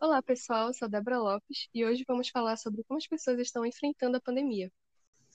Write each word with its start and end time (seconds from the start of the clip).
Olá, 0.00 0.22
pessoal. 0.22 0.68
Eu 0.68 0.74
sou 0.74 0.86
a 0.86 0.88
Débora 0.88 1.18
Lopes 1.18 1.68
e 1.74 1.84
hoje 1.84 2.04
vamos 2.08 2.30
falar 2.30 2.56
sobre 2.56 2.82
como 2.84 2.96
as 2.96 3.06
pessoas 3.06 3.38
estão 3.38 3.66
enfrentando 3.66 4.16
a 4.16 4.20
pandemia. 4.20 4.72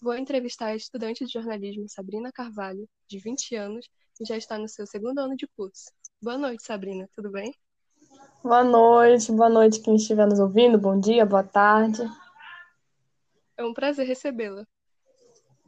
Vou 0.00 0.14
entrevistar 0.16 0.68
a 0.68 0.74
estudante 0.74 1.26
de 1.26 1.32
jornalismo 1.34 1.86
Sabrina 1.86 2.32
Carvalho, 2.32 2.88
de 3.06 3.18
20 3.18 3.56
anos, 3.56 3.86
que 4.14 4.24
já 4.24 4.38
está 4.38 4.56
no 4.56 4.66
seu 4.68 4.86
segundo 4.86 5.18
ano 5.18 5.36
de 5.36 5.46
curso. 5.48 5.90
Boa 6.22 6.38
noite, 6.38 6.64
Sabrina. 6.64 7.06
Tudo 7.14 7.30
bem? 7.30 7.54
Boa 8.42 8.64
noite, 8.64 9.30
boa 9.32 9.50
noite 9.50 9.82
quem 9.82 9.96
estiver 9.96 10.26
nos 10.26 10.38
ouvindo. 10.38 10.78
Bom 10.78 10.98
dia, 10.98 11.26
boa 11.26 11.44
tarde. 11.44 12.00
É 13.54 13.62
um 13.62 13.74
prazer 13.74 14.06
recebê-la. 14.06 14.66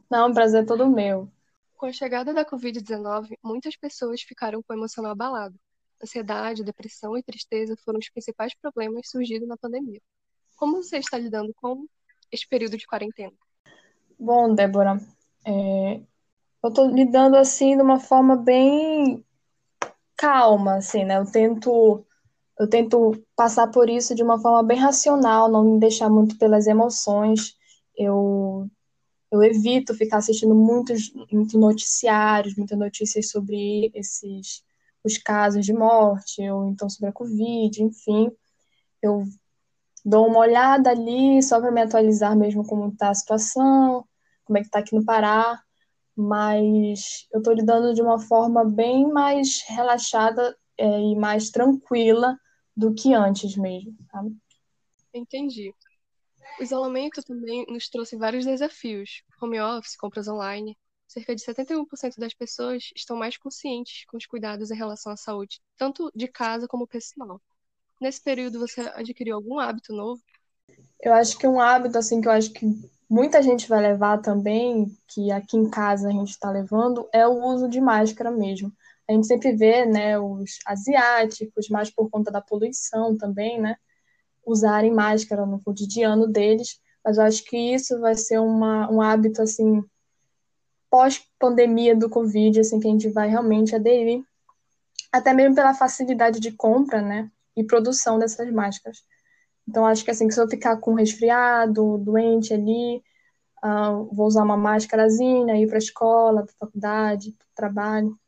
Não, 0.09 0.31
o 0.31 0.33
prazer 0.33 0.63
é 0.63 0.65
todo 0.65 0.89
meu. 0.89 1.31
Com 1.77 1.85
a 1.85 1.93
chegada 1.93 2.33
da 2.33 2.43
Covid-19, 2.43 3.37
muitas 3.43 3.77
pessoas 3.77 4.23
ficaram 4.23 4.63
com 4.63 4.73
o 4.73 4.75
emocional 4.75 5.11
abalado. 5.11 5.55
Ansiedade, 6.01 6.63
depressão 6.63 7.17
e 7.17 7.23
tristeza 7.23 7.75
foram 7.83 7.99
os 7.99 8.09
principais 8.09 8.53
problemas 8.55 9.09
surgidos 9.09 9.47
na 9.47 9.57
pandemia. 9.57 10.01
Como 10.55 10.81
você 10.81 10.97
está 10.97 11.17
lidando 11.17 11.53
com 11.55 11.85
este 12.31 12.47
período 12.47 12.77
de 12.77 12.87
quarentena? 12.87 13.33
Bom, 14.17 14.53
Débora, 14.53 14.99
é... 15.45 16.01
eu 16.63 16.69
estou 16.69 16.89
lidando 16.89 17.35
assim 17.37 17.75
de 17.75 17.81
uma 17.81 17.99
forma 17.99 18.35
bem 18.35 19.25
calma, 20.15 20.75
assim, 20.75 21.05
né? 21.05 21.17
Eu 21.17 21.25
tento, 21.25 22.05
eu 22.59 22.69
tento 22.69 23.25
passar 23.35 23.67
por 23.67 23.89
isso 23.89 24.13
de 24.13 24.21
uma 24.21 24.39
forma 24.39 24.61
bem 24.63 24.77
racional, 24.77 25.49
não 25.49 25.63
me 25.63 25.79
deixar 25.79 26.09
muito 26.09 26.37
pelas 26.37 26.67
emoções. 26.67 27.55
Eu, 27.95 28.69
eu 29.31 29.43
evito 29.43 29.93
ficar 29.93 30.17
assistindo 30.17 30.53
muitos, 30.53 31.13
muitos 31.31 31.53
noticiários, 31.55 32.55
muitas 32.55 32.77
notícias 32.77 33.29
sobre 33.29 33.91
esses 33.93 34.63
os 35.03 35.17
casos 35.17 35.65
de 35.65 35.73
morte, 35.73 36.41
ou 36.49 36.67
então 36.67 36.89
sobre 36.89 37.09
a 37.09 37.13
Covid, 37.13 37.83
enfim. 37.83 38.31
Eu 39.01 39.23
dou 40.03 40.27
uma 40.27 40.39
olhada 40.39 40.91
ali 40.91 41.41
só 41.41 41.59
para 41.59 41.71
me 41.71 41.81
atualizar 41.81 42.35
mesmo 42.35 42.65
como 42.65 42.89
está 42.89 43.09
a 43.09 43.15
situação, 43.15 44.05
como 44.45 44.57
é 44.57 44.61
que 44.61 44.67
está 44.67 44.79
aqui 44.79 44.95
no 44.95 45.05
Pará, 45.05 45.61
mas 46.15 47.27
eu 47.31 47.39
estou 47.39 47.53
lidando 47.53 47.93
de 47.93 48.01
uma 48.01 48.19
forma 48.19 48.65
bem 48.65 49.07
mais 49.07 49.63
relaxada 49.67 50.57
é, 50.77 50.85
e 50.99 51.15
mais 51.15 51.49
tranquila 51.49 52.37
do 52.75 52.93
que 52.93 53.13
antes 53.13 53.55
mesmo, 53.55 53.95
sabe? 54.11 54.35
Entendi. 55.13 55.73
O 56.59 56.63
isolamento 56.63 57.21
também 57.23 57.65
nos 57.69 57.89
trouxe 57.89 58.17
vários 58.17 58.45
desafios, 58.45 59.23
home 59.41 59.59
office, 59.59 59.95
compras 59.95 60.27
online, 60.27 60.77
cerca 61.09 61.35
de 61.35 61.41
71% 61.41 62.19
das 62.19 62.33
pessoas 62.35 62.91
estão 62.95 63.17
mais 63.17 63.35
conscientes 63.35 64.05
com 64.05 64.15
os 64.15 64.27
cuidados 64.27 64.69
em 64.69 64.75
relação 64.75 65.11
à 65.11 65.17
saúde, 65.17 65.59
tanto 65.75 66.11
de 66.15 66.27
casa 66.27 66.67
como 66.67 66.87
pessoal. 66.87 67.41
Nesse 67.99 68.21
período, 68.21 68.59
você 68.59 68.81
adquiriu 68.93 69.35
algum 69.35 69.59
hábito 69.59 69.91
novo? 69.91 70.21
Eu 71.01 71.13
acho 71.13 71.37
que 71.37 71.47
um 71.47 71.59
hábito, 71.59 71.97
assim, 71.97 72.21
que 72.21 72.27
eu 72.27 72.31
acho 72.31 72.51
que 72.51 72.65
muita 73.09 73.41
gente 73.41 73.67
vai 73.67 73.81
levar 73.81 74.19
também, 74.19 74.95
que 75.07 75.31
aqui 75.31 75.57
em 75.57 75.69
casa 75.69 76.07
a 76.07 76.11
gente 76.11 76.29
está 76.29 76.51
levando, 76.51 77.09
é 77.11 77.27
o 77.27 77.43
uso 77.43 77.67
de 77.67 77.81
máscara 77.81 78.29
mesmo. 78.29 78.71
A 79.09 79.11
gente 79.11 79.25
sempre 79.25 79.55
vê, 79.55 79.85
né, 79.85 80.19
os 80.19 80.59
asiáticos, 80.65 81.67
mais 81.69 81.89
por 81.89 82.09
conta 82.09 82.31
da 82.31 82.39
poluição 82.39 83.17
também, 83.17 83.59
né, 83.59 83.75
usarem 84.45 84.91
máscara 84.93 85.45
no 85.45 85.61
cotidiano 85.61 86.27
deles, 86.27 86.79
mas 87.03 87.17
eu 87.17 87.23
acho 87.23 87.43
que 87.45 87.57
isso 87.57 87.99
vai 87.99 88.15
ser 88.15 88.39
uma, 88.39 88.89
um 88.91 89.01
hábito, 89.01 89.41
assim, 89.41 89.83
pós-pandemia 90.89 91.95
do 91.95 92.09
Covid, 92.09 92.59
assim, 92.59 92.79
que 92.79 92.87
a 92.87 92.91
gente 92.91 93.09
vai 93.09 93.29
realmente 93.29 93.75
aderir, 93.75 94.23
até 95.11 95.33
mesmo 95.33 95.55
pela 95.55 95.73
facilidade 95.73 96.39
de 96.39 96.51
compra, 96.51 97.01
né, 97.01 97.31
e 97.55 97.63
produção 97.63 98.19
dessas 98.19 98.51
máscaras. 98.51 99.03
Então, 99.67 99.85
acho 99.85 100.03
que, 100.03 100.11
assim, 100.11 100.29
se 100.29 100.41
eu 100.41 100.49
ficar 100.49 100.77
com 100.77 100.95
resfriado, 100.95 101.97
doente 101.99 102.53
ali, 102.53 103.03
uh, 103.63 104.09
vou 104.11 104.25
usar 104.25 104.43
uma 104.43 104.57
máscarazinha, 104.57 105.61
ir 105.61 105.67
para 105.67 105.77
a 105.77 105.79
escola, 105.79 106.43
para 106.43 106.55
faculdade, 106.59 107.31
para 107.33 107.47
trabalho. 107.55 108.19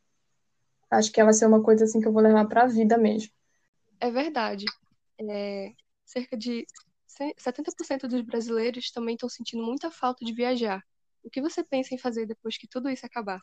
Acho 0.90 1.12
que 1.12 1.20
ela 1.20 1.28
vai 1.28 1.34
ser 1.34 1.48
uma 1.48 1.64
coisa, 1.64 1.86
assim, 1.86 2.00
que 2.00 2.08
eu 2.08 2.14
vou 2.14 2.22
levar 2.22 2.46
para 2.46 2.64
a 2.64 2.68
vida 2.68 2.98
mesmo. 2.98 3.32
É 4.00 4.12
verdade. 4.12 4.66
É, 5.20 5.72
cerca 6.06 6.38
de 6.38 6.66
70% 7.38 8.08
dos 8.08 8.22
brasileiros 8.22 8.92
também 8.92 9.16
estão 9.16 9.30
sentindo 9.30 9.64
muita 9.64 9.90
falta 9.90 10.26
de 10.26 10.34
viajar. 10.34 10.84
O 11.24 11.30
que 11.30 11.42
você 11.42 11.64
pensa 11.64 11.94
em 11.94 11.98
fazer 11.98 12.26
depois 12.26 12.58
que 12.58 12.68
tudo 12.68 12.90
isso 12.90 13.06
acabar? 13.06 13.42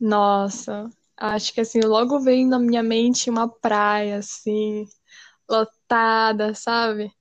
Nossa, 0.00 0.88
acho 1.16 1.52
que 1.52 1.60
assim, 1.60 1.80
logo 1.80 2.20
vem 2.20 2.46
na 2.46 2.58
minha 2.58 2.82
mente 2.82 3.28
uma 3.28 3.48
praia, 3.48 4.18
assim, 4.18 4.86
lotada, 5.48 6.54
sabe? 6.54 7.12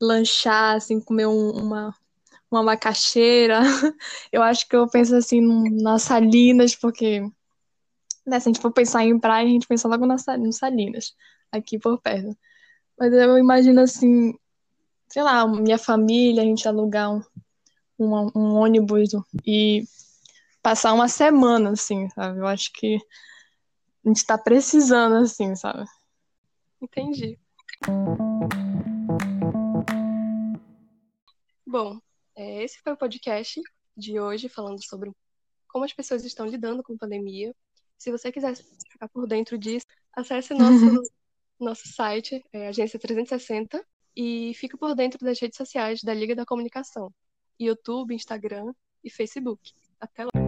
Lanchar, 0.00 0.76
assim, 0.76 1.00
comer 1.00 1.26
um, 1.26 1.50
uma, 1.50 1.94
uma 2.50 2.62
macaxeira. 2.62 3.60
Eu 4.32 4.42
acho 4.42 4.68
que 4.68 4.76
eu 4.76 4.88
penso 4.88 5.14
assim 5.16 5.40
nas 5.82 6.02
Salinas, 6.02 6.74
porque 6.74 7.20
né, 8.26 8.40
se 8.40 8.48
a 8.48 8.52
gente 8.52 8.60
for 8.60 8.72
pensar 8.72 9.04
em 9.04 9.18
praia, 9.18 9.46
a 9.46 9.50
gente 9.50 9.66
pensa 9.66 9.88
logo 9.88 10.06
nas 10.06 10.24
Salinas, 10.52 11.14
aqui 11.52 11.78
por 11.78 12.00
perto. 12.00 12.36
Mas 12.98 13.12
eu 13.12 13.38
imagino 13.38 13.80
assim, 13.80 14.34
sei 15.08 15.22
lá, 15.22 15.46
minha 15.46 15.78
família, 15.78 16.42
a 16.42 16.46
gente 16.46 16.66
alugar 16.66 17.12
um, 17.14 17.22
um, 17.98 18.30
um 18.34 18.54
ônibus 18.54 19.10
e 19.44 19.84
passar 20.62 20.92
uma 20.92 21.08
semana, 21.08 21.70
assim, 21.70 22.08
sabe? 22.10 22.38
Eu 22.38 22.46
acho 22.46 22.72
que 22.72 22.98
a 24.04 24.08
gente 24.08 24.24
tá 24.24 24.36
precisando, 24.36 25.16
assim, 25.16 25.54
sabe? 25.54 25.84
Entendi. 26.80 27.38
Bom, 31.66 31.98
é, 32.36 32.62
esse 32.64 32.78
foi 32.82 32.92
o 32.92 32.96
podcast 32.96 33.60
de 33.96 34.20
hoje, 34.20 34.48
falando 34.48 34.84
sobre 34.84 35.10
como 35.68 35.84
as 35.84 35.92
pessoas 35.92 36.24
estão 36.24 36.46
lidando 36.46 36.82
com 36.82 36.94
a 36.94 36.98
pandemia. 36.98 37.54
Se 37.98 38.10
você 38.10 38.30
quiser 38.30 38.54
ficar 38.90 39.08
por 39.08 39.26
dentro 39.26 39.58
disso, 39.58 39.86
acesse 40.12 40.54
nosso, 40.54 41.02
nosso 41.60 41.88
site, 41.88 42.42
é, 42.52 42.68
Agência 42.68 42.98
360, 42.98 43.84
e 44.14 44.54
fique 44.54 44.76
por 44.76 44.94
dentro 44.94 45.18
das 45.24 45.40
redes 45.40 45.56
sociais 45.56 46.00
da 46.02 46.14
Liga 46.14 46.34
da 46.34 46.46
Comunicação. 46.46 47.12
YouTube, 47.58 48.14
Instagram 48.14 48.72
e 49.02 49.10
Facebook. 49.10 49.72
Até 50.00 50.24
lá! 50.24 50.45